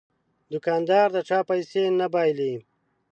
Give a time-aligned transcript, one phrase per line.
[0.51, 2.53] دوکاندار د چا پیسې نه بایلي.